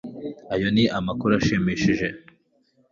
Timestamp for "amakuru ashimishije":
0.97-2.07